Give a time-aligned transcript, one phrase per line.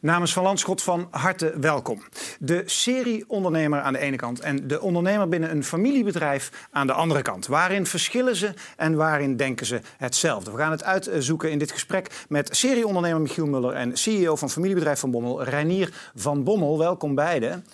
[0.00, 2.02] Namens Van Landschot van harte welkom.
[2.38, 7.22] De serie-ondernemer aan de ene kant en de ondernemer binnen een familiebedrijf aan de andere
[7.22, 7.46] kant.
[7.46, 10.50] Waarin verschillen ze en waarin denken ze hetzelfde?
[10.50, 15.00] We gaan het uitzoeken in dit gesprek met serie-ondernemer Michiel Muller en CEO van familiebedrijf
[15.00, 16.78] Van Bommel, Reinier van Bommel.
[16.78, 17.64] Welkom beiden.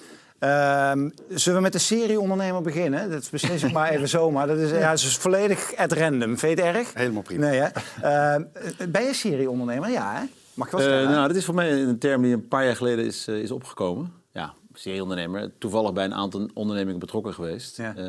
[0.46, 3.10] Ehm, zullen we met de serie-ondernemer beginnen?
[3.10, 4.46] Dat beslis ik maar even zomaar.
[4.46, 6.38] Dat is, ja, dat is volledig at random.
[6.38, 6.94] Vind je het erg?
[6.94, 7.46] Helemaal prima.
[7.46, 7.68] Nee, hè?
[8.02, 8.42] Ehm,
[8.90, 9.90] ben je serie-ondernemer?
[9.90, 10.24] Ja, hè?
[10.54, 12.76] Mag je wel Eh, nou, dit is voor mij een term die een paar jaar
[12.76, 14.12] geleden is, eh, is opgekomen.
[14.32, 15.50] Ja, serieondernemer.
[15.58, 17.76] Toevallig bij een aantal ondernemingen betrokken geweest.
[17.76, 17.94] Ja.
[17.96, 18.04] Eh,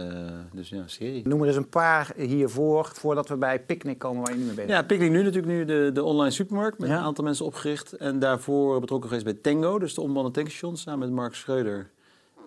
[0.54, 1.28] dus ja, serie.
[1.28, 4.56] Noem er eens een paar hiervoor, voordat we bij Picnic komen waar je nu mee
[4.56, 4.70] bent.
[4.70, 6.98] Ja, Picnic nu natuurlijk nu de, de online supermarkt met Ja.
[6.98, 7.94] een aantal mensen opgericht.
[7.94, 11.90] En daarvoor betrokken geweest bij Tango, dus de onbemande tankstations, samen met Mark Schreuder.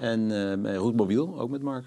[0.01, 0.29] En
[0.62, 1.84] bij Roetmobiel, ook met Mark.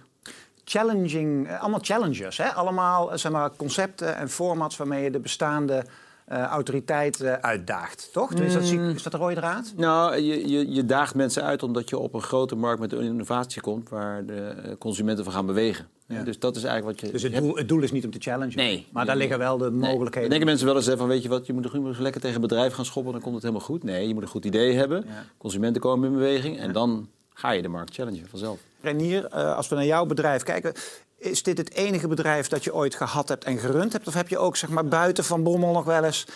[0.65, 2.47] Challenging, eh, allemaal challengers, hè?
[2.53, 5.85] allemaal eh, zeg maar, concepten en formats waarmee je de bestaande
[6.27, 8.33] autoriteit uitdaagt, toch?
[8.33, 9.73] Is, dat, zie- is dat de rode draad?
[9.77, 13.01] Nou, je, je, je daagt mensen uit omdat je op een grote markt met een
[13.01, 15.87] innovatie komt waar de consumenten van gaan bewegen.
[16.07, 16.23] Ja.
[16.23, 17.13] Dus dat is eigenlijk wat je.
[17.13, 18.87] Dus het doel, het doel is niet om te challengen, Nee.
[18.91, 19.79] maar daar liggen wel de Nee.
[19.79, 20.19] mogelijkheden.
[20.21, 22.41] Dan denken mensen wel eens van, weet je wat, je moet, moet lekker tegen een
[22.47, 23.83] bedrijf gaan schoppen, dan komt het helemaal goed.
[23.83, 25.03] Nee, je moet een goed idee hebben.
[25.07, 25.23] Ja.
[25.37, 28.59] Consumenten komen in beweging en dan ga je de markt challengen vanzelf.
[28.81, 30.73] Renier, eh, als we naar jouw bedrijf kijken,
[31.17, 34.07] is dit het enige bedrijf dat je ooit gehad hebt en gerund hebt?
[34.07, 36.27] Of heb je ook zeg maar, buiten Van Bommel nog wel eens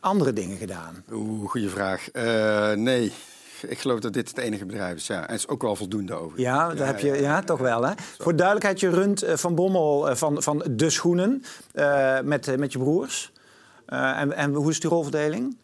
[0.00, 1.04] andere dingen gedaan?
[1.12, 2.10] Oeh, goede vraag.
[2.10, 3.12] Eh, nee,
[3.62, 5.06] ik geloof dat dit het enige bedrijf is.
[5.06, 6.40] Ja, en het is ook wel voldoende over.
[6.40, 7.82] Ja, daar heb je, ja, toch wel.
[7.82, 7.92] Hè?
[8.18, 12.78] Voor duidelijkheid, je runt eh, Van Bommel van, van De Schoenen eh, met, met je
[12.78, 13.32] broers.
[13.86, 15.56] Eh, en, en hoe is die rolverdeling?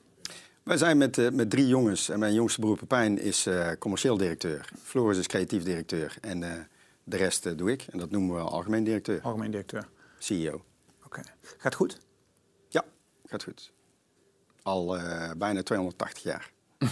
[0.63, 2.09] Wij zijn met, eh, met drie jongens.
[2.09, 4.69] En mijn jongste broer Pepijn is eh, commercieel directeur.
[4.83, 6.17] Floris is creatief directeur.
[6.21, 6.51] En eh,
[7.05, 7.87] de rest doe ik.
[7.91, 9.21] En dat noemen we algemeen directeur.
[9.23, 9.89] Algemeen directeur.
[10.19, 10.65] CEO.
[11.05, 11.21] Oké.
[11.59, 11.99] Gaat goed?
[12.69, 12.85] Ja,
[13.27, 13.73] gaat goed.
[14.63, 14.99] Al
[15.37, 16.51] bijna 280 jaar.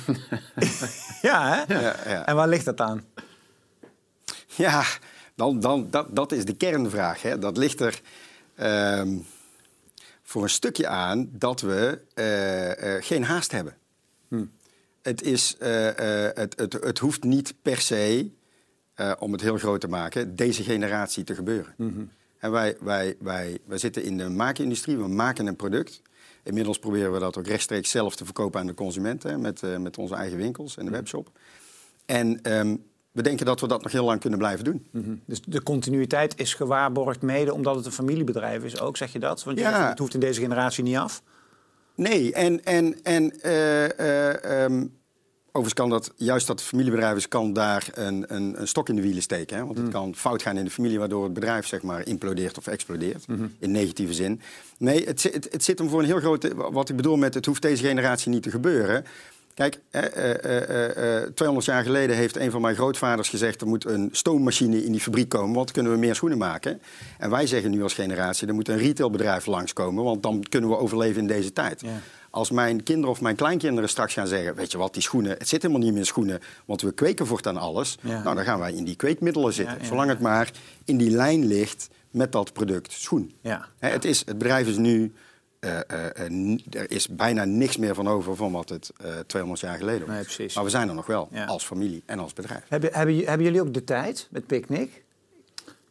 [1.23, 1.75] Ja, hè?
[1.75, 2.27] Ja, ja.
[2.27, 3.05] En waar ligt dat aan?
[4.47, 4.85] Ja,
[5.35, 7.23] dan, dan, dat, dat is de kernvraag.
[7.23, 7.39] Hè.
[7.39, 8.01] Dat ligt er
[8.55, 9.19] ehm,
[10.31, 13.77] voor een stukje aan dat we eh, eh, geen haast hebben.
[15.03, 15.85] Het, is, eh,
[16.35, 18.31] het, het, het hoeft niet per se,
[19.19, 21.75] om het heel groot te maken, deze generatie te gebeuren.
[22.39, 26.03] En wij, wij, wij, wij zitten in de maakindustrie, we maken een product.
[26.43, 30.15] Inmiddels proberen we dat ook rechtstreeks zelf te verkopen aan de consumenten, met, met onze
[30.15, 31.31] eigen winkels en de webshop.
[32.07, 32.77] En ehm,
[33.13, 34.87] we denken dat we dat nog heel lang kunnen blijven doen.
[35.27, 39.45] Dus de continuïteit is gewaarborgd mede omdat het een familiebedrijf is ook, zeg je dat?
[39.45, 39.89] Want Ja.
[39.89, 41.23] het hoeft in deze generatie niet af.
[41.95, 44.87] Nee, en, en, en eh, eh, ehm,
[45.47, 49.03] overigens kan dat, juist dat familiebedrijf is, kan daar een, een, een stok in de
[49.03, 49.57] wielen steken.
[49.57, 49.65] Hè?
[49.67, 52.67] Want het kan fout gaan in de familie, waardoor het bedrijf zeg maar implodeert of
[52.67, 53.25] explodeert.
[53.59, 54.41] In negatieve zin.
[54.79, 56.53] Nee, het, het, het zit hem voor een heel groot.
[56.55, 59.05] Wat ik bedoel met het hoeft deze generatie niet te gebeuren.
[59.55, 63.61] Kijk, eh, eh, eh, eh, 200 jaar geleden heeft een van mijn grootvaders gezegd...
[63.61, 66.81] er moet een stoommachine in die fabriek komen, want dan kunnen we meer schoenen maken.
[67.19, 70.05] En wij zeggen nu als generatie, er moet een retailbedrijf langskomen...
[70.05, 71.81] want dan kunnen we overleven in deze tijd.
[71.81, 71.89] Ja.
[72.31, 74.55] Als mijn kinderen of mijn kleinkinderen straks gaan zeggen...
[74.55, 76.41] weet je wat, die schoenen, het zit helemaal niet meer in schoenen...
[76.65, 77.99] want we kweken voortaan alles.
[78.03, 78.23] Ja.
[78.23, 79.77] Nou, dan gaan wij in die kweekmiddelen zitten.
[79.81, 80.51] Ja, zolang het maar
[80.85, 83.35] in die lijn ligt met dat product schoen.
[83.41, 83.69] Ja.
[83.79, 85.13] Hè, het, is, het bedrijf is nu...
[85.61, 89.63] eh, eh, eh, er is bijna niks meer van over van wat het eh 200
[89.63, 90.15] jaar geleden was.
[90.15, 90.55] Nee, precies.
[90.55, 91.45] Maar we zijn er nog wel, Ja.
[91.45, 92.65] als familie en als bedrijf.
[92.69, 95.03] Hebben, hebben, jullie ook de tijd met Picnic?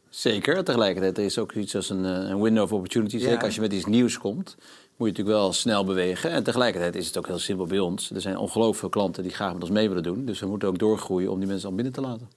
[0.08, 0.64] Zeker.
[0.64, 3.16] Tegelijkertijd er is ook iets als een, een window of opportunity.
[3.16, 3.22] Ja.
[3.22, 4.56] Zeker als je met iets nieuws komt,
[4.96, 6.30] moet je natuurlijk wel snel bewegen.
[6.30, 8.10] En tegelijkertijd is het ook heel simpel bij ons.
[8.10, 10.24] Er zijn ongelooflijk veel klanten die graag met ons mee willen doen.
[10.24, 12.28] Dus we moeten ook doorgroeien om die mensen al binnen te laten.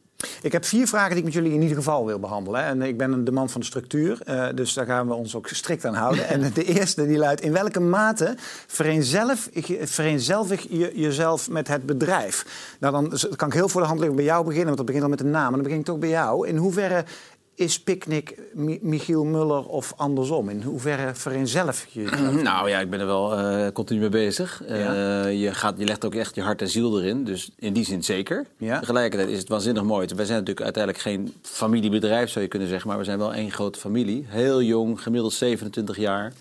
[0.41, 2.63] Ik heb vier vragen die ik met jullie in ieder geval wil behandelen.
[2.63, 5.47] En ik ben de man van de structuur, eh, dus daar gaan we ons ook
[5.47, 6.27] strikt aan houden.
[6.33, 8.35] en de eerste die luidt, in welke mate
[8.67, 9.49] vereenzelvig,
[9.81, 12.45] vereenzelvig je jezelf met het bedrijf?
[12.79, 15.03] Nou, dan kan ik heel voor de hand liggen bij jou beginnen, want dat begint
[15.03, 15.47] al met een naam.
[15.47, 16.47] En dan begin ik toch bij jou.
[16.47, 17.05] In hoeverre
[17.55, 20.49] is Picnic Mi- Michiel Muller of andersom?
[20.49, 22.03] In hoeverre vereenzelvig je?
[22.43, 24.63] Nou ja, ik ben er wel eh, continu mee bezig.
[24.63, 27.23] Eh, je, gaat, je legt ook echt je hart en ziel erin.
[27.23, 28.45] Dus in die zin zeker.
[28.57, 28.79] Ja.
[28.79, 30.07] Tegelijkertijd is het waanzinnig mooi.
[30.15, 32.87] Wij zijn natuurlijk uiteindelijk geen familiebedrijf, zou je kunnen zeggen.
[32.89, 34.25] Maar we zijn wel één grote familie.
[34.27, 36.33] Heel jong, gemiddeld 27 jaar.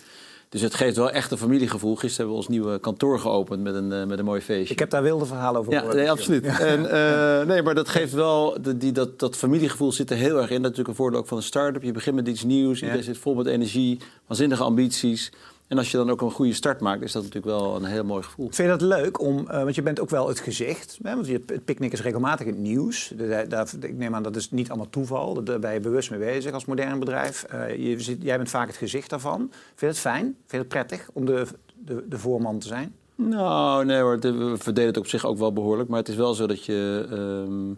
[0.52, 1.94] Dus het geeft wel echt een familiegevoel.
[1.96, 4.72] Gisteren hebben we ons nieuwe kantoor geopend met een, eh, met een mooi feestje.
[4.72, 6.44] Ik heb daar wilde verhalen over Ja, nee, absoluut.
[6.46, 10.36] En, eh, nee, maar dat geeft wel, de- die, dat, dat familiegevoel zit er heel
[10.40, 10.62] erg in.
[10.62, 11.82] Dat is natuurlijk een voordeel ook van een start-up.
[11.82, 15.32] Je begint met iets nieuws, iedereen zit vol met energie, waanzinnige ambities.
[15.72, 18.04] En als je dan ook een goede start maakt, is dat natuurlijk wel een heel
[18.04, 18.48] mooi gevoel.
[18.50, 19.20] Vind je dat leuk?
[19.20, 20.98] Om, uh, want je bent ook wel het gezicht.
[21.02, 21.14] Hè?
[21.14, 23.12] Want je, het picknick is regelmatig in het nieuws.
[23.16, 25.44] De, daar, ik neem aan dat is niet allemaal toeval.
[25.44, 27.46] Daar ben je bewust mee bezig als modern bedrijf.
[27.54, 29.38] Uh, je zit, jij bent vaak het gezicht daarvan.
[29.38, 30.24] Vind je het fijn?
[30.24, 32.94] Vind je het prettig om de, de, de voorman te zijn?
[33.14, 34.18] Nou, nee hoor.
[34.18, 35.88] We verdelen het op zich ook wel behoorlijk.
[35.88, 37.06] Maar het is wel zo dat je...
[37.10, 37.76] Um, hoe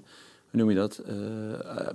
[0.55, 1.03] noem je dat?
[1.07, 1.15] Uh,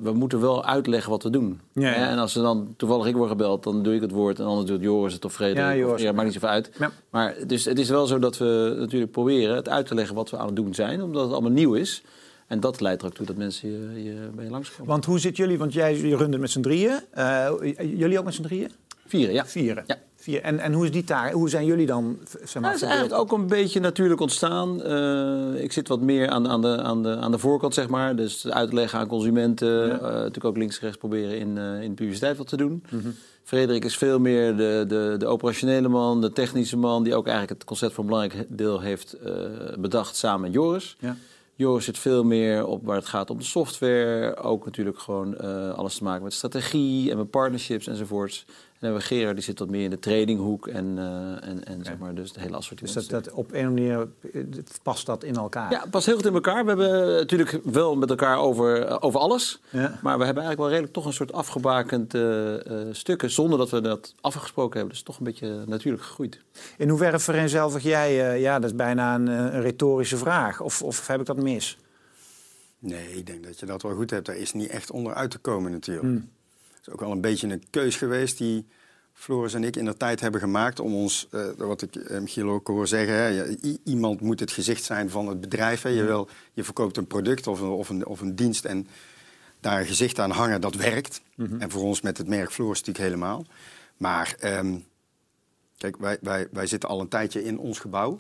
[0.02, 1.60] we moeten wel uitleggen wat we doen.
[1.74, 2.10] Ja, ja.
[2.10, 4.40] En als er dan toevallig ik word gebeld, dan doe ik het woord.
[4.40, 5.64] En anders doet Joris het of Frederik.
[5.64, 5.94] Ja, Joris.
[5.94, 6.72] Of, ja, maakt niet zoveel uit.
[6.80, 6.92] Ja.
[7.10, 10.30] Maar dus het is wel zo dat we natuurlijk proberen het uit te leggen wat
[10.30, 11.02] we aan het doen zijn.
[11.02, 12.04] Omdat het allemaal nieuw is.
[12.48, 14.92] En dat leidt er ook toe dat mensen je, je bij je langskomen.
[14.92, 15.58] Want hoe zit jullie?
[15.58, 17.00] Want jij je runt het met z'n drieën.
[17.18, 18.72] Uh, jullie ook met z'n drieën?
[19.06, 19.46] Vieren, ja.
[19.46, 19.84] Vieren.
[19.88, 19.98] Ja.
[20.30, 20.42] Vier.
[20.42, 21.32] En, en hoe is die taak?
[21.32, 22.18] Hoe zijn jullie dan?
[22.44, 24.82] Zeg maar, nou, het is eigenlijk ook een beetje natuurlijk ontstaan.
[24.86, 28.16] Uh, ik zit wat meer aan, aan, de, aan, de, aan de voorkant, zeg maar.
[28.16, 29.88] Dus uitleggen aan consumenten.
[29.88, 29.94] Ja.
[29.94, 32.84] Uh, natuurlijk ook links en rechts proberen in, uh, in de publiciteit wat te doen.
[32.90, 33.16] Mm -hmm.
[33.44, 37.04] Frederik is veel meer de, de, de operationele man, de technische man...
[37.04, 39.18] die ook eigenlijk het concept voor een belangrijk deel heeft
[39.80, 40.96] bedacht samen met Joris.
[41.00, 41.16] Ja.
[41.56, 44.38] Joris zit veel meer op waar het gaat om de software.
[44.38, 48.46] Ook natuurlijk gewoon uh, alles te maken met strategie en met partnerships enzovoorts.
[48.80, 51.66] En dan hebben we Gerard, die zit wat meer in de tradinghoek en, uh, en,
[51.66, 52.94] en zeg maar, dus het hele assortiment.
[52.94, 54.44] Dus dat, dat op een manier eh,
[54.84, 55.72] past dat in elkaar?
[55.72, 56.64] Ja, het past heel goed in elkaar.
[56.64, 59.62] We hebben natuurlijk wel met elkaar over, over alles.
[59.70, 60.00] Ja.
[60.02, 62.56] Maar we hebben eigenlijk wel redelijk toch een soort afgebakend uh,
[62.92, 63.32] stukken...
[63.32, 64.96] zonder dat we dat afgesproken hebben.
[64.96, 66.42] Dus toch een beetje natuurlijk gegroeid.
[66.78, 68.40] In hoeverre vereenzelvig jij...
[68.40, 70.62] ja, dat is bijna een, een retorische vraag.
[70.62, 71.78] Of, of heb ik dat mis?
[72.80, 74.26] Nee, ik denk dat je dat wel goed hebt.
[74.26, 76.08] Daar is niet echt onderuit te komen natuurlijk.
[76.08, 76.30] Hmm
[76.82, 78.66] is ook wel een beetje een keus geweest die
[79.14, 82.50] Floris en ik in de tijd hebben gemaakt om ons, uh, wat ik uh, Michiel
[82.50, 85.82] ook hoor zeggen, hè, iemand moet het gezicht zijn van het bedrijf.
[85.82, 85.90] Hè.
[85.90, 88.88] Je, wil, je verkoopt een product of een, of, een, of een dienst en
[89.60, 91.22] daar een gezicht aan hangen, dat werkt.
[91.36, 91.62] Mm -hmm.
[91.62, 93.46] En voor ons met het merk Floris natuurlijk helemaal.
[93.98, 94.86] Maar um,
[95.78, 98.20] kijk, wij, wij, wij zitten al een tijdje in ons gebouw.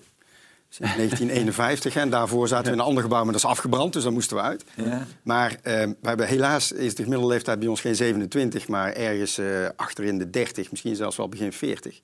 [0.69, 1.95] Sinds 1951.
[1.95, 4.38] En daarvoor zaten we in een ander gebouw, maar dat is afgebrand, dus daar moesten
[4.38, 4.63] we uit.
[4.75, 5.06] Ja.
[5.24, 9.69] Maar we hebben helaas is de gemiddelde leeftijd bij ons geen 27, maar ergens uh,
[9.75, 12.00] achter in de 30, misschien zelfs wel begin 40.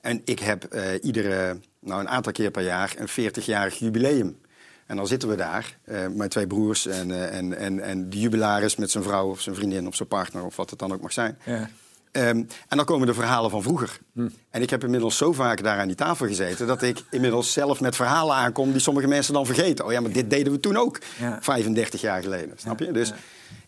[0.00, 4.38] En ik heb uh, iedere, nou een aantal keer per jaar, een 40-jarig jubileum.
[4.86, 8.76] En dan zitten we daar, uh, mijn twee broers en, en, en, en de jubilaris
[8.76, 11.12] met zijn vrouw of zijn vriendin of zijn partner of wat het dan ook mag
[11.12, 11.38] zijn.
[11.44, 11.70] Ja.
[12.12, 13.98] Um, en dan komen de verhalen van vroeger.
[14.12, 14.28] Hm.
[14.50, 16.66] En ik heb inmiddels zo vaak daar aan die tafel gezeten...
[16.66, 19.84] dat ik inmiddels zelf met verhalen aankom die sommige mensen dan vergeten.
[19.84, 21.38] Oh ja, maar dit deden we toen ook, ja.
[21.40, 22.58] 35 jaar geleden.
[22.58, 22.90] Snap je?
[22.90, 23.12] Dus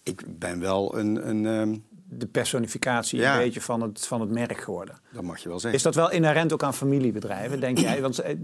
[0.02, 1.28] ik ben wel een...
[1.28, 1.84] een um...
[2.08, 4.98] de personificatie een beetje van het, van het merk geworden.
[5.12, 5.78] Dat mag je wel zeggen.
[5.78, 8.00] Is dat wel inherent ook aan familiebedrijven, denk jij?
[8.00, 8.34] Want eh,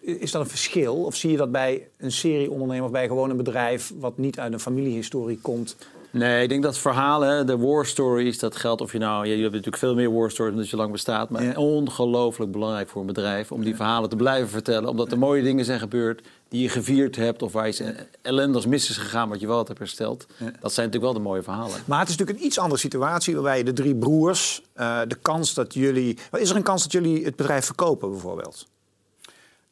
[0.00, 1.04] is dat een verschil?
[1.04, 3.92] Of zie je dat bij een serieondernemer of bij gewoon een bedrijf...
[3.98, 5.76] wat niet uit een familiehistorie komt...
[6.12, 9.26] Nee, ik denk dat verhalen, de war stories, dat geldt of je nou...
[9.26, 11.30] Je, je hebt natuurlijk veel meer war stories omdat je lang bestaat.
[11.30, 11.52] Maar ja.
[11.54, 14.88] ongelooflijk belangrijk voor een bedrijf om die verhalen te blijven vertellen.
[14.88, 17.42] Omdat er mooie dingen zijn gebeurd die je gevierd hebt...
[17.42, 20.26] of waar je ellendig mis is gegaan wat je wel hebt hersteld.
[20.36, 20.44] Ja.
[20.44, 21.80] Dat zijn natuurlijk wel de mooie verhalen.
[21.84, 23.34] Maar het is natuurlijk een iets andere situatie...
[23.34, 26.18] waarbij de drie broers, uh, de kans dat jullie...
[26.32, 28.66] Is er een kans dat jullie het bedrijf verkopen bijvoorbeeld?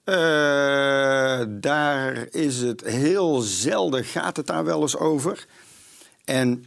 [0.04, 0.14] Uh,
[1.48, 5.46] daar is het heel zelden, gaat het daar wel eens over...
[6.28, 6.64] En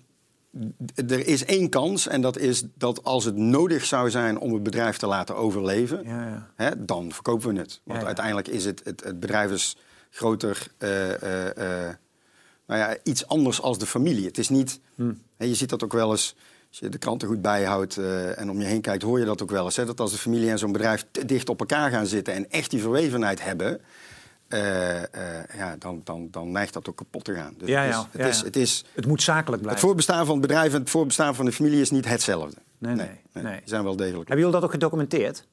[0.96, 4.64] er is één kans, en dat is dat als het nodig zou zijn om het
[4.64, 6.50] bedrijf te laten overleven, ja, ja.
[6.56, 7.82] Hè, dan verkopen we het.
[7.84, 9.78] Want ja, uiteindelijk is het, het, het bedrijf is
[10.10, 11.90] groter, uh, uh, uh,
[12.68, 14.26] nou ja, iets anders als de familie.
[14.26, 15.14] Het is niet, hm.
[15.38, 16.36] hè, je ziet dat ook wel eens,
[16.70, 17.98] als je de kranten goed bijhoudt
[18.36, 19.76] en om je heen kijkt, hoor je dat ook wel eens.
[19.76, 22.50] Hè, dat als de familie en zo'n bedrijf te dicht op elkaar gaan zitten en
[22.50, 23.82] echt die verwevenheid hebben,
[24.54, 25.04] uh, uh,
[25.56, 27.54] ja, dan, dan, dan neigt dat ook kapot te gaan.
[27.58, 29.82] Dus ja, ja, het, is, het, is, het, moet zakelijk blijven.
[29.82, 32.58] Het voorbestaan van het bedrijf en het voorbestaan van de familie is niet hetzelfde.
[32.78, 33.44] Nee, nee.
[33.44, 34.28] nee, zijn wel degelijk.
[34.28, 35.48] Hebben jullie dat ook gedocumenteerd?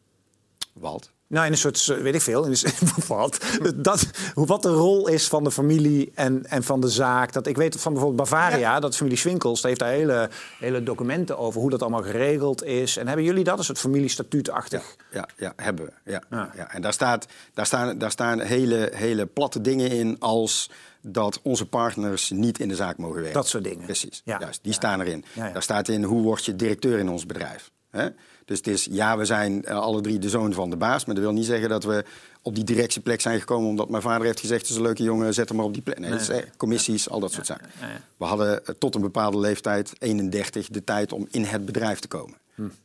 [0.73, 1.11] Wat?
[1.28, 3.38] Nou, in een soort, weet ik veel, in een, wat,
[3.75, 7.32] dat, wat de rol is van de familie en, en van de zaak.
[7.32, 8.80] Dat, ik weet van bijvoorbeeld Bavaria, ja.
[8.80, 12.97] dat familie Swinkels, heeft daar hele, hele documenten over hoe dat allemaal geregeld is.
[12.97, 14.97] En hebben jullie dat, een soort familiestatuutachtig?
[15.11, 16.11] Ja, ja, ja, hebben we.
[16.11, 16.50] Ja, ja.
[16.56, 16.73] ja.
[16.73, 20.70] En daar, staat, daar, staan, daar staan hele, hele platte dingen in als
[21.02, 23.32] dat onze partners niet in de zaak mogen werken.
[23.32, 23.85] Dat soort dingen.
[23.85, 24.38] Precies, ja.
[24.40, 25.25] juist, die staan erin.
[25.35, 27.70] Daar staat in hoe word je directeur in ons bedrijf.
[27.90, 28.09] Hè?
[28.45, 31.04] Dus het is, ja, we zijn uh, alle drie de zoon van de baas.
[31.04, 32.04] Maar dat wil niet zeggen dat we
[32.42, 33.68] op die directieplek zijn gekomen...
[33.68, 35.83] omdat mijn vader heeft gezegd, het is een leuke jongen, zet hem maar op die
[35.83, 35.99] plek.
[35.99, 36.45] Nee, nee, nee.
[36.57, 37.68] commissies, al dat soort zaken.
[38.16, 42.09] We hadden uh, tot een bepaalde leeftijd, 31, de tijd om in het bedrijf te
[42.09, 42.37] komen.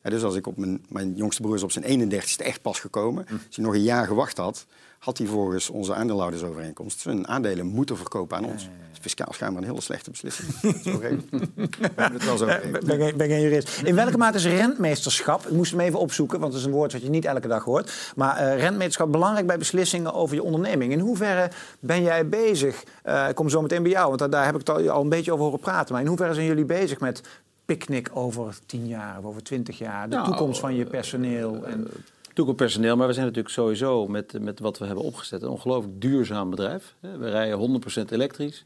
[0.03, 2.79] Ja, dus als ik op mijn, mijn jongste broer is op zijn 31ste echt pas
[2.79, 3.25] gekomen.
[3.29, 4.65] Als hij nog een jaar gewacht had,
[5.03, 8.63] had hij volgens onze aandeelhoudersovereenkomst zijn aandelen moeten verkopen aan ons.
[8.89, 10.49] Dus fiscaal schijnbaar een hele slechte beslissing.
[10.83, 11.23] zo regelen.
[11.55, 13.81] We hebben het wel zo Eh, ben, geen- ben geen jurist.
[13.81, 16.91] In welke mate is rentmeesterschap, ik moest hem even opzoeken, want het is een woord
[16.93, 20.91] wat je niet elke dag hoort, maar eh, rentmeesterschap belangrijk bij beslissingen over je onderneming.
[20.91, 24.45] In hoeverre ben jij bezig, eh, ik kom zo meteen bij jou, want daar, daar
[24.45, 26.65] heb ik het al, al een beetje over horen praten, maar in hoeverre zijn jullie
[26.65, 27.21] bezig met
[27.65, 31.63] picknick over tien jaar of over twintig jaar, de Nou, toekomst van je personeel?
[31.65, 31.87] En,
[32.35, 35.49] Natuurlijk op personeel, maar we zijn natuurlijk sowieso met, met wat we hebben opgezet een
[35.49, 36.95] ongelooflijk duurzaam bedrijf.
[36.99, 38.63] We rijden 100% elektrisch.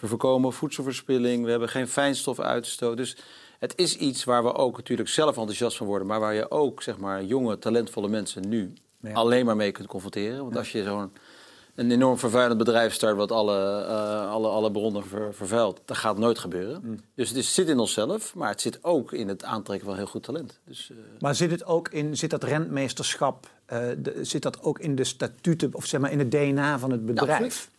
[0.00, 1.44] We voorkomen voedselverspilling.
[1.44, 2.96] We hebben geen fijnstofuitstoot.
[2.96, 3.16] Dus
[3.58, 6.82] het is iets waar we ook natuurlijk zelf enthousiast van worden, maar waar je ook
[6.82, 9.12] zeg maar jonge, talentvolle mensen nu Ja.
[9.12, 10.42] alleen maar mee kunt confronteren.
[10.42, 11.12] Want als je zo'n
[11.74, 16.18] een enorm vervuilend bedrijf start wat alle, eh, alle, alle bronnen ver- vervuilt, dat gaat
[16.18, 17.00] nooit gebeuren.
[17.14, 20.06] Dus het is, zit in onszelf, maar het zit ook in het aantrekken van heel
[20.06, 20.60] goed talent.
[20.66, 24.78] Dus, eh, maar zit, het ook in, zit dat rentmeesterschap, eh, de- zit dat ook
[24.78, 27.70] in de statuten of zeg maar in het DNA van het bedrijf?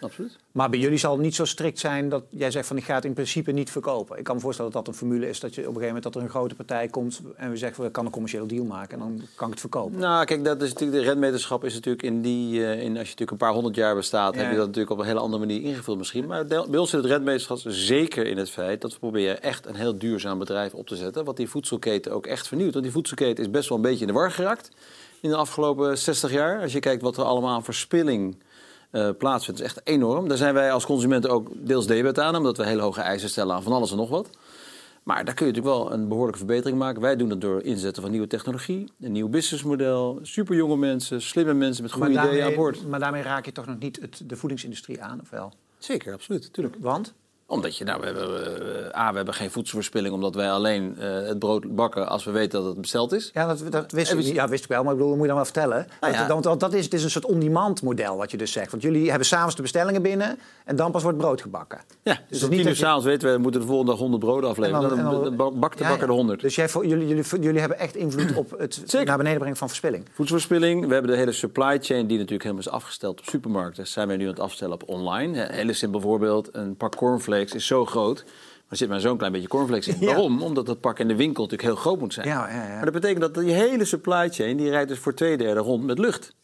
[0.00, 0.36] Absoluut.
[0.52, 2.94] Maar bij jullie zal het niet zo strikt zijn dat jij zegt van ik ga
[2.94, 4.18] het in principe niet verkopen.
[4.18, 6.04] Ik kan me voorstellen dat dat een formule is dat je op een gegeven moment
[6.04, 8.92] dat er een grote partij komt en we zeggen we kan een commerciële deal maken
[8.92, 9.98] en dan kan ik het verkopen.
[9.98, 12.92] Nou, kijk, dat is natuurlijk, de rentmeterschap is natuurlijk in die, eh, in, als je
[12.92, 14.40] natuurlijk een paar honderd jaar bestaat, Ja.
[14.40, 16.26] heb je dat natuurlijk op een hele andere manier ingevuld misschien.
[16.26, 19.74] Maar bij ons zit het rentmeterschap zeker in het feit dat we proberen echt een
[19.74, 22.72] heel duurzaam bedrijf op te zetten, wat die voedselketen ook echt vernieuwt.
[22.72, 24.70] Want die voedselketen is best wel een beetje in de war geraakt
[25.20, 26.60] in de afgelopen 60 jaar.
[26.60, 28.36] Als je kijkt wat er allemaal aan verspilling
[28.94, 30.28] eh, plaatsvindt, is echt enorm.
[30.28, 33.54] Daar zijn wij als consumenten ook deels debet aan, omdat we hele hoge eisen stellen
[33.54, 34.30] aan van alles en nog wat.
[35.02, 37.02] Maar daar kun je natuurlijk wel een behoorlijke verbetering maken.
[37.02, 41.82] Wij doen het door inzetten van nieuwe technologie, een nieuw businessmodel, superjonge mensen, slimme mensen
[41.82, 42.88] met goede maar, ideeën aan boord.
[42.88, 45.52] maar daarmee raak je toch nog niet het, de voedingsindustrie aan, of wel?
[45.78, 46.76] Zeker, absoluut, natuurlijk.
[46.80, 47.14] Want?
[47.46, 51.38] Omdat je, nou, we hebben, A, we hebben geen voedselverspilling, omdat wij alleen eh, het
[51.38, 53.30] brood bakken als we weten dat het besteld is.
[53.34, 55.32] Ja, dat, dat wist, ik, ja, wist ik wel, maar ik bedoel, dat moet je
[55.34, 55.86] dan wel vertellen.
[56.00, 56.26] Ja.
[56.42, 58.70] want, dat is, het is een soort on-demand model wat je dus zegt.
[58.70, 61.78] Want jullie hebben s'avonds de bestellingen binnen en dan pas wordt brood gebakken.
[62.02, 64.22] Ja, Dus dus om tien uur s'avons weten we, we moeten de volgende dag 100
[64.24, 64.82] broden afleveren.
[64.82, 66.40] En Dan, dan- en dan- bakt de Ja, bakker de 100.
[66.40, 69.06] Dus jij, voor- jullie, jullie, jullie hebben echt invloed op het Zeker.
[69.06, 70.04] naar beneden brengen van verspilling.
[70.12, 70.86] Voedselverspilling.
[70.86, 73.86] We hebben de hele supply chain die natuurlijk helemaal is afgesteld op supermarkten.
[73.86, 75.46] Zijn wij nu aan het afstellen op online.
[75.52, 76.48] Hele simpel voorbeeld.
[76.52, 78.22] Een pak cornflakes is zo groot.
[78.24, 79.96] Maar er zit maar zo'n klein beetje cornflakes in.
[80.00, 80.06] Ja.
[80.06, 80.42] Waarom?
[80.42, 82.26] Omdat dat pak in de winkel natuurlijk heel groot moet zijn.
[82.26, 82.74] Ja, ja, ja.
[82.74, 84.56] Maar dat betekent dat die hele supply chain...
[84.56, 86.34] die rijdt dus voor twee derde rond met lucht.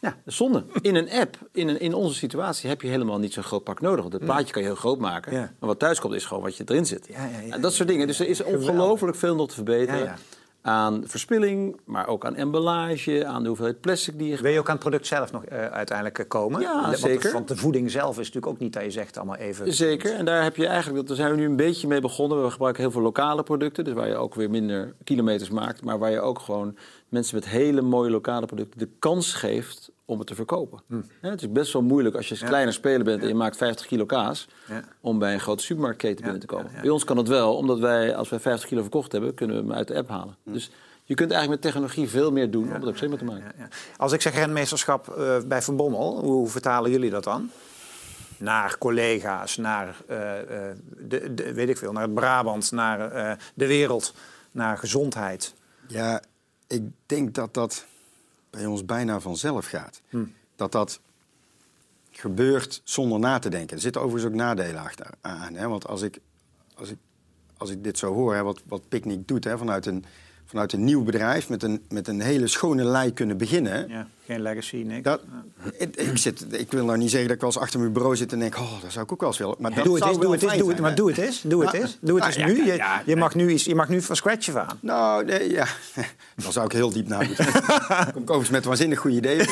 [0.00, 0.64] Ja, zonde.
[0.80, 3.80] In een app, in, een, in onze situatie, heb je helemaal niet zo'n groot pak
[3.80, 4.00] nodig.
[4.00, 5.32] Want het plaatje kan je heel groot maken.
[5.32, 5.38] Ja.
[5.38, 7.06] Maar wat thuis komt is gewoon wat je erin zit.
[7.08, 8.06] Ja, ja, ja, En dat soort dingen.
[8.06, 10.16] Dus er is ongelooflijk veel nog te verbeteren.
[10.62, 14.66] Aan verspilling, maar ook aan emballage, aan de hoeveelheid plastic die je Wil je ook
[14.66, 16.60] aan het product zelf nog eh, uiteindelijk eh, komen?
[16.60, 17.32] Ja, want, zeker.
[17.32, 19.74] Want de voeding zelf is natuurlijk ook niet dat je zegt allemaal even...
[19.74, 22.42] Zeker, en daar heb je eigenlijk, daar zijn we nu een beetje mee begonnen.
[22.42, 25.98] We gebruiken heel veel lokale producten, dus waar je ook weer minder kilometers maakt, maar
[25.98, 26.76] waar je ook gewoon
[27.08, 30.82] mensen met hele mooie lokale producten de kans geeft om het te verkopen.
[31.22, 33.56] Ja, het is best wel moeilijk als je een kleiner speler bent en je maakt
[33.56, 34.84] 50 kilo kaas, Ja.
[35.00, 36.66] om bij een grote supermarktketen binnen te komen.
[36.70, 36.80] ja, ja.
[36.80, 39.62] Bij ons kan het wel, omdat wij, als wij 50 kilo verkocht hebben, kunnen we
[39.62, 40.36] hem uit de app halen.
[40.44, 40.70] Dus
[41.04, 43.44] je kunt eigenlijk met technologie veel meer doen om het ook slimmer te maken.
[43.44, 43.68] Ja, ja.
[43.96, 47.50] Als ik zeg rentmeesterschap eh, bij Van Bommel, hoe vertalen jullie dat dan?
[48.38, 53.32] Naar collega's, naar, eh, eh, de, de, weet ik veel, naar het Brabant, naar eh,
[53.54, 54.14] de wereld,
[54.50, 55.54] naar gezondheid.
[55.88, 56.22] Ja,
[56.66, 57.86] ik denk dat dat
[58.52, 60.00] bij ons bijna vanzelf gaat.
[60.56, 61.00] Dat dat
[62.10, 63.76] gebeurt zonder na te denken.
[63.76, 65.54] Er zitten overigens ook nadelen achter aan.
[65.54, 65.68] Hè?
[65.68, 66.18] Want als ik,
[66.74, 66.96] als, ik,
[67.56, 69.44] als ik dit zo hoor, hè, wat, wat Picnic doet...
[69.44, 70.04] Hè, vanuit, een,
[70.44, 73.88] vanuit een nieuw bedrijf met een, met een hele schone lei kunnen beginnen...
[73.88, 75.02] Ja, geen legacy, niks.
[75.02, 75.20] Dat,
[75.78, 78.16] ik, ik, zit, ik wil nou niet zeggen dat ik wel eens achter mijn bureau
[78.16, 78.56] zit en denk...
[78.56, 79.56] oh, dat zou ik ook wel eens willen.
[79.58, 81.40] Maar dat doe het eens, doe het eens, fijn doe het, maar doe het eens,
[81.42, 81.98] doe het eens.
[82.00, 82.66] Doe het Nou, eens nu.
[82.66, 84.78] Je, je, mag nu iets, je mag nu van scratch af aan.
[84.80, 85.66] Nou, nee, ja.
[86.42, 87.44] Dan zou ik heel diep na moeten
[88.12, 89.48] kom ik overigens met waanzinnig goede ideeën.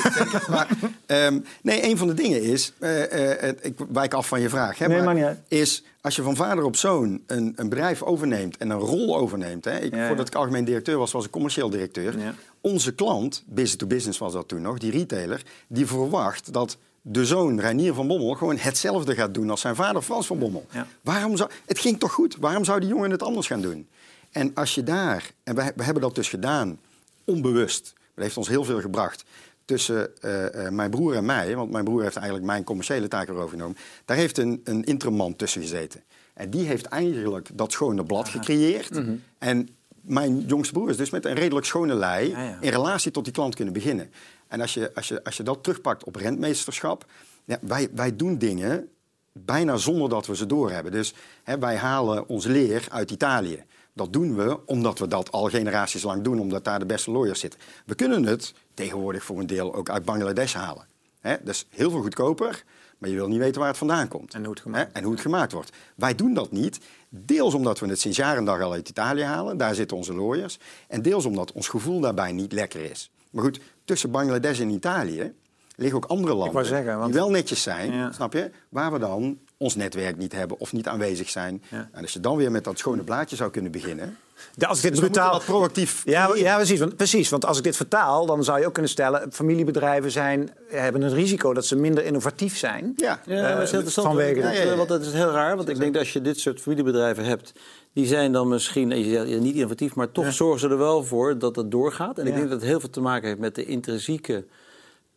[0.49, 0.69] Maar,
[1.07, 2.73] ehm, nee, een van de dingen is...
[2.79, 4.79] eh, eh, ik wijk af van je vraag.
[4.79, 5.27] Hè, Nee, maar niet.
[5.49, 8.57] Is als je van vader op zoon een, een bedrijf overneemt...
[8.57, 9.65] en een rol overneemt...
[9.65, 10.07] Hè, ik, Ja, ja.
[10.07, 12.19] voordat ik algemeen directeur was, was ik commercieel directeur.
[12.19, 12.35] Ja.
[12.61, 15.43] Onze klant, business-to-business was dat toen nog, die retailer...
[15.69, 18.35] die verwacht dat de zoon Reinier van Bommel...
[18.35, 20.67] gewoon hetzelfde gaat doen als zijn vader Frans van Bommel.
[20.71, 20.87] Ja.
[21.03, 22.37] Waarom zou, het ging toch goed?
[22.41, 23.89] Waarom zou die jongen het anders gaan doen?
[24.31, 26.79] En als je daar, en we, we hebben dat dus gedaan,
[27.25, 29.25] onbewust, dat heeft ons heel veel gebracht,
[29.65, 33.35] tussen eh, eh, mijn broer en mij, want mijn broer heeft eigenlijk mijn commerciële taken
[33.35, 36.03] overgenomen, daar heeft een, een interman tussen gezeten.
[36.35, 39.01] En die heeft eigenlijk dat schone blad gecreëerd.
[39.39, 39.69] En
[40.01, 42.57] mijn jongste broer is dus met een redelijk schone lei Ja, ja.
[42.61, 44.13] in relatie tot die klant kunnen beginnen.
[44.49, 47.05] En als je, als je, als je dat terugpakt op rentmeesterschap,
[47.45, 48.89] ja, wij, wij doen dingen
[49.33, 50.93] bijna zonder dat we ze doorhebben.
[50.93, 53.65] Dus hè, wij halen ons leer uit Italië.
[53.93, 57.41] Dat doen we omdat we dat al generaties lang doen, omdat daar de beste lawyers
[57.41, 57.61] zitten.
[57.87, 60.87] We kunnen het tegenwoordig voor een deel ook uit Bangladesh halen.
[61.21, 61.37] Hè?
[61.45, 62.65] Dat is heel veel goedkoper,
[62.99, 64.35] maar je wil niet weten waar het vandaan komt.
[64.35, 64.93] En hoe het gemaakt Hè?
[64.93, 65.73] En hoe het gemaakt wordt.
[65.95, 66.79] Wij doen dat niet.
[67.13, 69.57] Deels omdat we het sinds jaren en dag al uit Italië halen.
[69.57, 70.59] Daar zitten onze lawyers.
[70.89, 73.11] En deels omdat ons gevoel daarbij niet lekker is.
[73.31, 75.35] Maar goed, tussen Bangladesh en Italië
[75.81, 78.13] liggen ook andere landen wou zeggen, want- die wel netjes zijn, Ja.
[78.13, 78.51] snap je?
[78.69, 81.63] Waar we dan ons netwerk niet hebben of niet aanwezig zijn.
[81.69, 81.89] Ja.
[81.93, 84.17] En als je dan weer met dat schone blaadje zou kunnen beginnen.
[84.55, 85.39] De- Als ik dit Dus moeten brutaal...
[85.39, 87.29] dat proactief Ja, ja precies, want, precies.
[87.29, 89.33] Want als ik dit vertaal, dan zou je ook kunnen stellen...
[89.33, 92.93] familiebedrijven zijn, hebben een risico dat ze minder innovatief zijn.
[92.97, 93.21] Ja.
[93.27, 94.07] Ja, maar dat is heel interessant.
[94.07, 94.77] vanwege- want, Ja, ja, ja.
[94.77, 95.57] want dat is heel raar.
[95.57, 97.53] Want ik denk dat als je dit soort familiebedrijven hebt...
[97.93, 99.95] die zijn dan misschien ja, niet innovatief...
[99.95, 102.19] maar toch zorgen ze er wel voor dat het doorgaat.
[102.19, 104.45] En ik denk dat het heel veel te maken heeft met de intrinsieke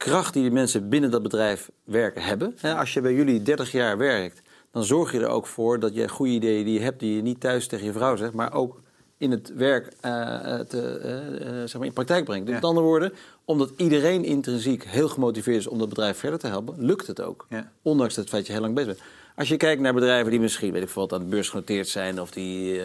[0.04, 0.34] kracht...
[0.34, 2.56] die de mensen binnen dat bedrijf werken hebben.
[2.78, 4.42] Als je bij jullie 30 jaar werkt...
[4.72, 7.00] dan zorg je er ook voor dat je goede ideeën die je hebt...
[7.00, 8.34] die je niet thuis tegen je vrouw zegt...
[8.34, 8.82] maar ook
[9.18, 10.12] in het werk eh,
[10.54, 12.46] eh, te, eh, zeg maar in praktijk brengt.
[12.46, 12.62] Dus Ja.
[12.62, 13.14] Met andere woorden,
[13.46, 17.46] omdat iedereen intrinsiek heel gemotiveerd is om dat bedrijf verder te helpen, lukt het ook.
[17.50, 17.72] Ja.
[17.82, 19.08] Ondanks het feit dat je heel lang bezig bent.
[19.36, 21.88] Als je kijkt naar bedrijven die misschien, weet ik veel wat, aan de beurs genoteerd
[21.88, 22.22] zijn...
[22.22, 22.82] of die,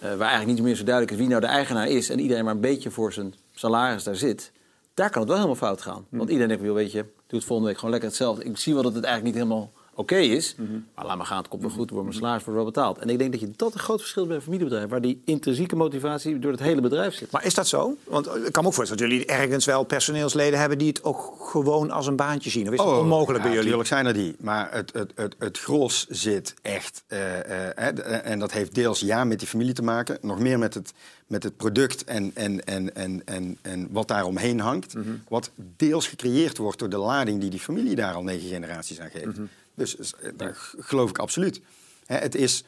[0.00, 2.10] waar eigenlijk niet meer zo duidelijk is wie nou de eigenaar is...
[2.10, 4.52] en iedereen maar een beetje voor zijn salaris daar zit...
[4.94, 6.06] daar kan het wel helemaal fout gaan.
[6.10, 8.44] Want iedereen denkt, weet je, doe het volgende week gewoon lekker hetzelfde.
[8.44, 10.54] Ik zie wel dat het eigenlijk niet helemaal oké is...
[10.94, 12.98] maar laat maar gaan, het komt wel goed, wordt mijn salaris wordt wel betaald.
[12.98, 14.88] En ik denk dat je dat een groot verschil is bij een familiebedrijf...
[14.90, 17.30] waar die intrinsieke motivatie door het hele bedrijf zit.
[17.30, 17.96] Maar is dat zo?
[18.04, 20.78] Want ik kan me ook voorstellen dat jullie ergens wel personeelsleden hebben...
[20.78, 22.66] die het ook gewoon als een baantje zien.
[22.66, 23.78] Of is dat onmogelijk Oh, ja, bij jullie?
[23.78, 24.36] Natuurlijk zijn er die.
[24.40, 27.04] Maar het, het, het, het gros zit echt.
[27.06, 30.18] eh, eh, en dat heeft deels ja met die familie te maken.
[30.20, 30.92] Nog meer met het,
[31.26, 34.94] met het product en, en, en, en, en, en wat daar omheen hangt.
[34.94, 35.08] Mhm.
[35.28, 39.10] Wat deels gecreëerd wordt door de lading die die familie daar al negen generaties aan
[39.10, 39.26] geeft.
[39.26, 39.42] Mhm.
[39.74, 41.60] Dus eh, daar geloof ik absoluut.
[42.06, 42.64] Hè, het is.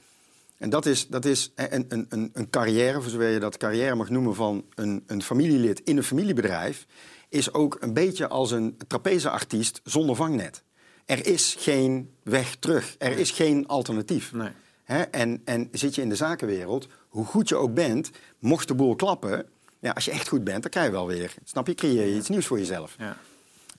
[0.59, 3.95] En dat is, dat is een, een, een, een carrière, voor zover je dat carrière
[3.95, 6.87] mag noemen, van een, een familielid in een familiebedrijf,
[7.29, 10.63] is ook een beetje als een trapezeartiest zonder vangnet.
[11.05, 14.33] Er is geen weg terug, er is geen alternatief.
[14.33, 14.51] Nee.
[14.85, 18.75] Hè, en, en zit je in de zakenwereld, hoe goed je ook bent, mocht de
[18.75, 19.47] boel klappen,
[19.81, 22.17] ja, als je echt goed bent, dan krijg je wel weer, snap je, creëer je
[22.17, 22.95] iets nieuws voor jezelf.
[22.99, 23.17] Ja.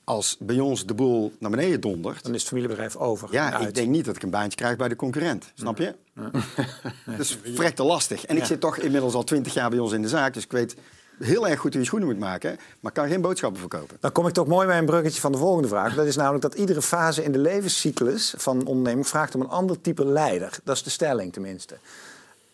[0.08, 3.28] Als bij ons de boel naar beneden dondert, Dan is het familiebedrijf over.
[3.32, 5.52] ja, ik denk niet dat ik een baantje krijg bij de concurrent.
[5.54, 5.96] Snap je?
[7.06, 8.26] Dat is verrekte lastig.
[8.26, 8.48] En ik Ja.
[8.48, 10.34] zit toch inmiddels al twintig jaar bij ons in de zaak.
[10.34, 10.76] Dus ik weet
[11.20, 12.58] heel erg goed hoe je schoenen moet maken.
[12.80, 13.98] Maar kan geen boodschappen verkopen.
[14.00, 15.96] Dan kom ik toch mooi bij een bruggetje van de volgende vraag.
[15.96, 19.50] Dat is namelijk dat iedere fase in de levenscyclus van een onderneming vraagt om een
[19.50, 20.60] ander type leider.
[20.64, 21.78] Dat is de stelling tenminste.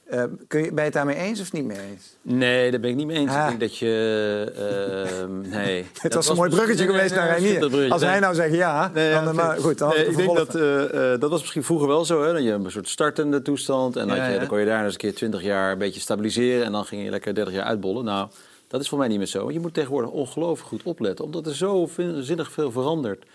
[0.04, 2.16] Eh, kun je, ben je het daarmee eens of niet mee eens?
[2.22, 3.32] Nee, daar ben ik niet mee eens.
[3.32, 3.42] Ah.
[3.42, 4.52] Ik denk dat je...
[5.20, 5.86] ehm, nee.
[6.02, 7.92] Het was een mooi bruggetje geweest naar Reinier.
[7.92, 9.34] Als hij nou zegt ja, Nee, dan, oké.
[9.34, 12.24] maar goed, dan Nee, ik denk dat eh, eh, dat was misschien vroeger wel zo.
[12.24, 12.34] Hè?
[12.34, 13.96] Dat je een soort startende toestand.
[13.96, 14.38] En je, ja.
[14.38, 16.66] dan kon je daar eens een keer 20 jaar een beetje stabiliseren.
[16.66, 18.06] En dan ging je lekker 30 jaar uitbollen.
[18.06, 18.28] Nou,
[18.68, 19.42] dat is voor mij niet meer zo.
[19.42, 21.26] Want je moet tegenwoordig ongelooflijk goed opletten.
[21.26, 21.90] Omdat er zo
[22.20, 23.26] zinnig veel verandert.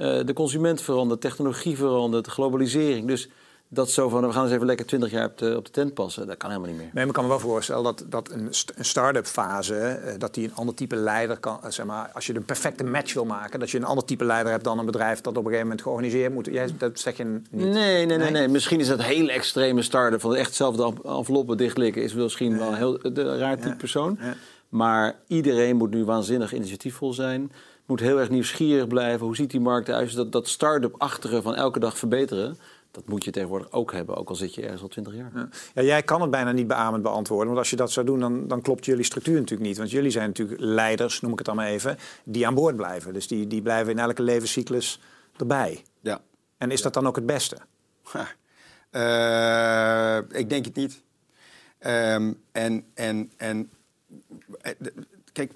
[0.00, 3.06] Eh, de consument verandert, technologie verandert, globalisering.
[3.06, 3.28] Dus
[3.72, 5.94] dat zo van, we gaan eens even lekker 20 jaar op de, op de tent
[5.94, 6.26] passen.
[6.26, 6.90] Dat kan helemaal niet meer.
[6.92, 10.34] Nee, maar ik kan me wel voorstellen dat, dat een, een start-up fase, eh, dat
[10.34, 13.24] die een ander type leider kan, eh, zeg maar, als je een perfecte match wil
[13.24, 15.62] maken, dat je een ander type leider hebt dan een bedrijf dat op een gegeven
[15.66, 16.46] moment georganiseerd moet.
[16.46, 17.52] Jij, dat zeg je niet.
[17.52, 18.30] Nee, nee, nee, Nee?
[18.30, 18.48] nee.
[18.48, 22.02] Misschien is dat hele extreme starten van echt hetzelfde env- enveloppen dichtlikken.
[22.02, 23.74] Is misschien wel een heel de, raar type Ja.
[23.74, 24.18] persoon.
[24.20, 24.34] Ja.
[24.68, 27.52] Maar iedereen moet nu waanzinnig initiatiefvol zijn.
[27.86, 29.26] Moet heel erg nieuwsgierig blijven.
[29.26, 30.14] Hoe ziet die markt eruit?
[30.16, 32.58] Dat, dat start-up-achtige van elke dag verbeteren.
[32.90, 34.16] Dat moet je tegenwoordig ook hebben.
[34.16, 35.30] Ook al zit je ergens al twintig jaar.
[35.34, 35.48] Ja.
[35.74, 37.46] Ja, jij kan het bijna niet beamend beantwoorden.
[37.46, 39.78] Want als je dat zou doen, dan, dan klopt jullie structuur natuurlijk niet.
[39.78, 43.12] Want jullie zijn natuurlijk leiders, noem ik het dan maar even, die aan boord blijven.
[43.12, 45.00] Dus die, die blijven in elke levenscyclus
[45.36, 45.84] erbij.
[46.00, 46.20] Ja.
[46.58, 47.56] En is dat dan ook het beste?
[48.90, 51.02] Eh, ik denk het niet.
[51.78, 53.70] Ehm, en, en, en
[54.60, 54.72] eh,
[55.32, 55.52] kijk,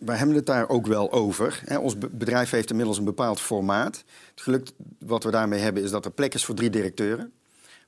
[0.00, 1.62] wij hebben het daar ook wel over.
[1.80, 4.04] Ons be- bedrijf heeft inmiddels een bepaald formaat.
[4.30, 7.32] Het geluk wat we daarmee hebben is dat er plek is voor drie directeuren.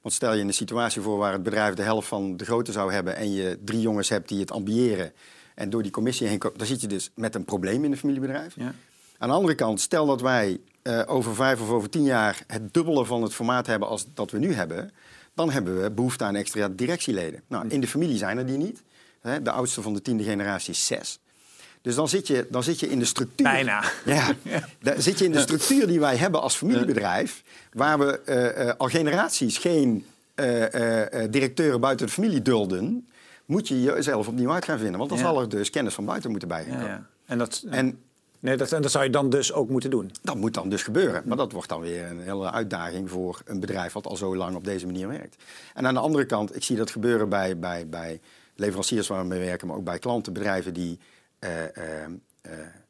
[0.01, 2.93] Want stel je een situatie voor waar het bedrijf de helft van de grootte zou
[2.93, 3.17] hebben...
[3.17, 5.13] en je drie jongens hebt die het ambiëren
[5.55, 6.59] en door die commissie heen komen...
[6.59, 8.55] dan zit je dus met een probleem in een familiebedrijf.
[8.57, 8.75] Ja.
[9.19, 12.75] Aan de andere kant, stel dat wij eh, over vijf of over tien jaar het
[12.75, 14.91] dubbele van het formaat hebben als dat we nu hebben,
[15.35, 17.43] dan hebben we behoefte aan extra directieleden.
[17.47, 18.83] Nou, in de familie zijn er die niet.
[19.43, 21.19] De oudste van de tiende generatie is zes.
[21.83, 23.47] Dus dan zit je, dan zit je in de structuur.
[23.47, 23.85] Bijna.
[24.05, 24.35] Ja,
[24.81, 27.43] daar zit je in de structuur die wij hebben als familiebedrijf,
[27.73, 33.07] waar we eh, eh, al generaties geen eh, directeuren buiten de familie dulden,
[33.45, 34.99] moet je jezelf opnieuw uit gaan vinden.
[34.99, 35.25] Want dan Ja.
[35.25, 36.91] zal er dus kennis van buiten moeten bij gaan Ja, komen.
[36.95, 37.07] ja.
[37.27, 37.99] En, dat, En
[38.39, 40.11] nee, dat, en dat zou je dan dus ook moeten doen.
[40.23, 41.23] dat moet dan dus gebeuren.
[41.27, 44.57] Maar dat wordt dan weer een hele uitdaging voor een bedrijf wat al zo lang
[44.57, 45.37] op deze manier werkt.
[45.75, 48.21] En aan de andere kant, ik zie dat gebeuren bij, bij, bij
[48.57, 50.99] leveranciers waar we mee werken, maar ook bij klanten, bedrijven die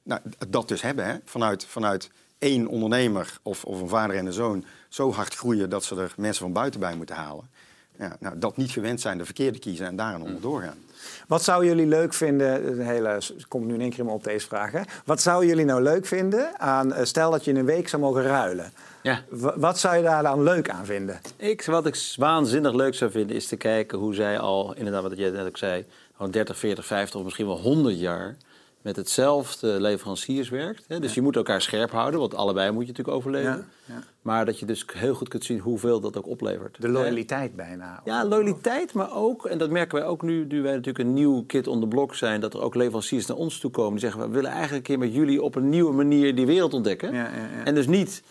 [0.03, 1.05] nou, dat dus hebben.
[1.05, 1.17] Hè?
[1.25, 5.85] Vanuit, vanuit één ondernemer of, of een vader en een zoon zo hard groeien dat
[5.85, 7.51] ze er mensen van buiten bij moeten halen.
[7.99, 10.79] Ja, nou, dat niet gewend zijn, de verkeerde kiezen en daar onder doorgaan.
[11.27, 12.77] Wat zouden jullie leuk vinden?
[12.77, 14.73] De hele, komt nu in één keer op deze vraag.
[14.73, 14.81] Hè?
[15.05, 18.03] Wat zouden jullie nou leuk vinden aan, eh, stel dat je in een week zou
[18.03, 18.73] mogen ruilen?
[19.03, 19.23] Ja.
[19.57, 21.21] Wat zou je daar dan leuk aan vinden?
[21.37, 25.17] Ik, wat ik waanzinnig leuk zou vinden, is te kijken hoe zij al, inderdaad wat
[25.17, 25.85] jij net ook zei,
[26.23, 28.37] gewoon 30, 40, 50 of misschien wel 100 jaar
[28.83, 30.85] met hetzelfde leveranciers werkt.
[30.89, 31.01] Hè?
[31.01, 33.67] Dus je moet elkaar scherp houden, want allebei moet je natuurlijk overleven.
[33.87, 34.03] Ja, ja.
[34.23, 36.81] Maar dat je dus heel goed kunt zien hoeveel dat ook oplevert.
[36.81, 38.01] De loyaliteit bijna.
[38.05, 41.45] Ja, loyaliteit, maar ook, en dat merken wij ook nu, nu wij natuurlijk een nieuw
[41.47, 44.21] kit on the block zijn, dat er ook leveranciers naar ons toe komen die zeggen,
[44.21, 47.15] we willen eigenlijk een keer met jullie op een nieuwe manier die wereld ontdekken.
[47.15, 47.65] Ja, ja, ja.
[47.65, 48.23] En dus niet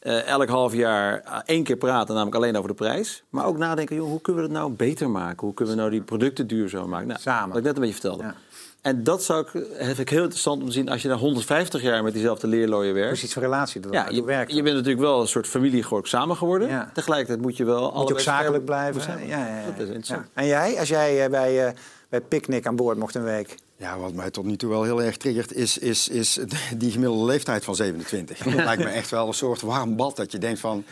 [0.00, 3.58] eh, elk half jaar eh, één keer praten, namelijk alleen over de prijs, maar ook
[3.58, 5.46] nadenken, joh, hoe kunnen we het nou beter maken?
[5.46, 7.08] Hoe kunnen we nou die producten duurzamer maken?
[7.08, 7.48] Nou, Samen.
[7.48, 8.22] Wat ik net een beetje vertelde.
[8.22, 8.34] Ja.
[8.82, 11.82] En dat zou ik, vind ik heel interessant om te zien als je na 150
[11.82, 13.08] jaar met diezelfde leerlooier werkt.
[13.08, 13.80] Precies van relatie.
[13.80, 14.52] Dat Ja, je, werkt.
[14.52, 16.68] je bent natuurlijk wel een soort familie samen geworden.
[16.68, 16.90] Ja.
[16.94, 19.26] Tegelijkertijd moet je wel moet je ook zakelijk blijven.
[19.26, 19.64] Ja, ja, ja.
[19.64, 20.26] Dat is interessant.
[20.32, 21.74] En jij, als jij eh, bij,
[22.08, 23.54] bij Picnic aan boord mocht een week?
[23.76, 26.38] Ja, wat mij tot nu toe wel heel erg triggert, is, is, is
[26.76, 28.38] die gemiddelde leeftijd van 27.
[28.38, 30.16] Dat lijkt me echt wel een soort warm bad.
[30.16, 30.84] Dat je denkt van,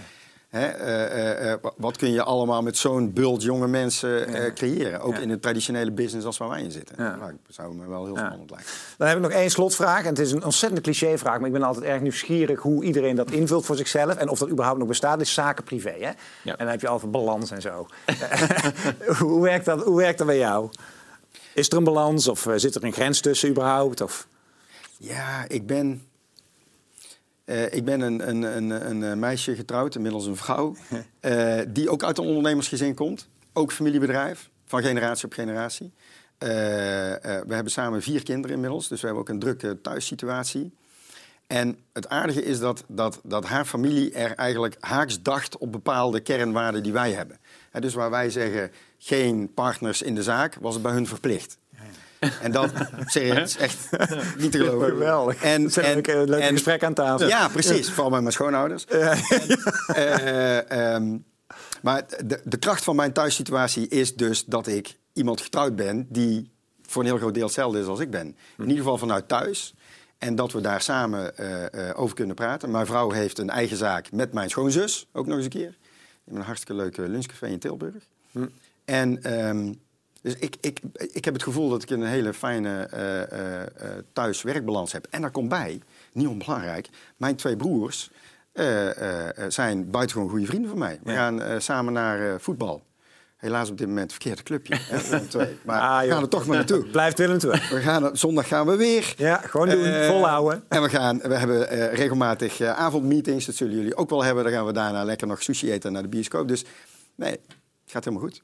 [0.48, 5.00] hè, eh, eh, eh, wat kun je allemaal met zo'n bult jonge mensen eh, creëren?
[5.00, 5.20] Ook Ja.
[5.20, 6.94] in een traditionele business als waar wij in zitten.
[6.98, 7.16] Ja.
[7.16, 8.26] Nou, dat zou me wel heel Ja.
[8.26, 8.68] spannend lijken.
[8.98, 10.00] Dan heb ik nog één slotvraag.
[10.02, 13.30] En het is een ontzettend clichévraag, maar ik ben altijd erg nieuwsgierig hoe iedereen dat
[13.30, 14.14] invult voor zichzelf.
[14.14, 15.94] En of dat überhaupt nog bestaat, is zaken privé.
[16.00, 16.10] Hè?
[16.50, 17.86] En dan heb je al van balans en zo.
[19.18, 20.68] hoe, werkt dat, hoe werkt dat bij jou?
[21.56, 24.00] Is er een balans of eh, zit er een grens tussen überhaupt?
[24.00, 24.28] Of...
[24.98, 26.02] Ja, ik ben,
[27.44, 30.76] eh, ik ben een, een, een, een eh, meisje getrouwd, inmiddels een vrouw,
[31.68, 33.28] die ook uit een ondernemersgezin komt.
[33.52, 35.92] Ook familiebedrijf, van generatie op generatie.
[36.38, 40.72] We hebben samen vier kinderen inmiddels, dus we hebben ook een drukke thuissituatie.
[41.46, 46.20] En het aardige is dat, dat, dat haar familie er eigenlijk haaks dacht op bepaalde
[46.20, 47.38] kernwaarden die wij hebben.
[47.80, 51.58] Dus waar wij zeggen geen partners in de zaak, was het bij hun verplicht.
[52.42, 52.70] En dat
[53.06, 53.88] serieus, echt
[54.38, 54.88] niet te geloven.
[54.88, 55.42] Geweldig.
[55.42, 57.28] En, Dat zijn leuke, leuke gesprekken aan tafel.
[57.28, 57.90] Ja, precies.
[57.90, 58.84] Vooral met mijn schoonouders.
[58.86, 61.16] Eh, ehm,
[61.82, 66.50] maar de, de kracht van mijn thuissituatie is dus dat ik iemand getrouwd ben die
[66.82, 68.26] voor een heel groot deel hetzelfde is als ik ben.
[68.58, 69.74] In ieder geval vanuit thuis.
[70.18, 72.70] En dat we daar samen eh, eh, over kunnen praten.
[72.70, 75.76] Mijn vrouw heeft een eigen zaak met mijn schoonzus, ook nog eens een keer.
[76.26, 77.94] Hebben een hartstikke leuke lunchcafé in Tilburg.
[78.84, 79.72] En ehm,
[80.22, 85.06] dus ik, ik, ik heb het gevoel dat ik een hele fijne eh, thuis-werkbalans heb.
[85.10, 85.80] En daar komt bij,
[86.12, 88.10] niet onbelangrijk, mijn twee broers
[89.48, 91.00] zijn buitengewoon goede vrienden van mij.
[91.02, 91.16] We Ja.
[91.16, 92.82] gaan samen naar voetbal.
[93.36, 94.76] Helaas op dit moment het verkeerde clubje.
[94.90, 95.58] hè, Willem II.
[95.64, 96.86] Maar Ah, we gaan er toch maar naartoe.
[96.96, 97.50] Blijft Willem II.
[97.70, 99.14] We gaan, er- zondag gaan we weer.
[99.16, 99.84] Ja, gewoon doen.
[99.84, 100.64] Eh, volhouden.
[100.68, 103.46] En we, gaan, we hebben eh, regelmatig eh, avondmeetings.
[103.46, 104.44] Dat zullen jullie ook wel hebben.
[104.44, 106.48] Dan gaan we daarna lekker nog sushi eten naar de bioscoop.
[106.48, 106.64] Dus
[107.14, 107.40] nee, het
[107.86, 108.42] gaat helemaal goed.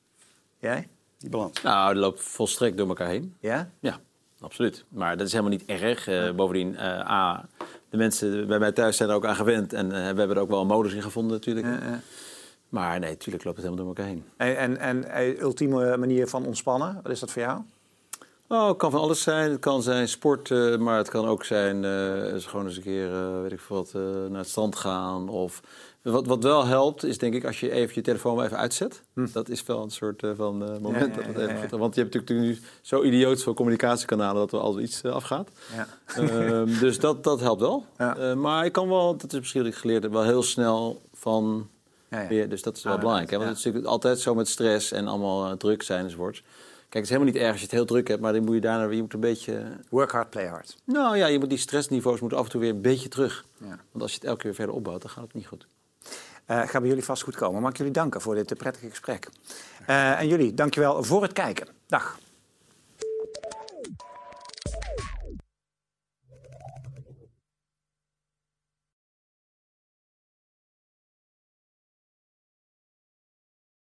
[0.59, 0.89] Jij?
[1.19, 1.63] Die balans.
[1.63, 3.35] Nou, dat loopt volstrekt door elkaar heen.
[3.41, 3.71] Ja?
[3.81, 3.99] Ja,
[4.41, 4.85] absoluut.
[4.89, 6.07] Maar dat is helemaal niet erg.
[6.09, 7.49] Eh, bovendien, eh, A,
[7.91, 9.73] de mensen bij mij thuis zijn er ook aan gewend.
[9.73, 11.67] En we hebben er ook wel een modus in gevonden natuurlijk.
[11.67, 12.01] Ja, ja.
[12.73, 14.25] Maar nee, natuurlijk loopt het helemaal door elkaar heen.
[14.37, 17.61] En, en, en eh, ultieme manier van ontspannen, wat is dat voor jou?
[18.49, 19.51] Oh, het kan van alles zijn.
[19.51, 21.85] Het kan zijn sport, maar het kan ook zijn
[22.33, 23.93] eens gewoon eens een keer, eh, weet ik veel wat,
[24.29, 25.29] naar het strand gaan.
[25.29, 25.63] Of
[26.03, 29.03] wat, wat wel helpt, is denk ik als je even je telefoon wel even uitzet.
[29.15, 31.15] Dat is wel een soort van moment.
[31.15, 31.21] Hm.
[31.21, 34.53] Ja, ja, dat ja, even want je hebt natuurlijk nu zo idioot veel communicatiekanalen dat
[34.53, 35.49] er altijd iets afgaat.
[35.77, 35.87] Ja.
[36.07, 37.87] Ehm, dus dat, dat helpt wel.
[38.35, 41.69] Maar ik kan wel, dat is misschien wat ik geleerd heb, wel heel snel van
[42.13, 42.47] Ja.
[42.47, 43.31] Dus dat is wel Ah, belangrijk.
[43.31, 43.37] Hè?
[43.37, 46.41] Want het is natuurlijk altijd zo met stress en allemaal eh, druk zijn enzovoorts.
[46.41, 48.55] Kijk, het is helemaal niet erg als je het heel druk hebt, maar dan moet
[48.55, 49.63] je daarna je moet een beetje.
[49.89, 50.77] Work hard, play hard.
[50.85, 53.45] Nou ja, je moet die stressniveaus moeten af en toe weer een beetje terug.
[53.59, 53.67] Ja.
[53.69, 55.67] Want als je het elke keer verder opbouwt, dan gaat het niet goed.
[56.47, 57.61] Eh gaat bij jullie vast goed komen.
[57.63, 59.29] Mag ik jullie danken voor dit prettige gesprek.
[59.87, 61.67] Eh, en jullie, dankjewel voor het kijken.
[61.87, 62.19] Dag.